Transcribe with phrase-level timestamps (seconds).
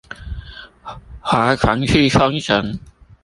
[1.21, 2.79] 划船去沖繩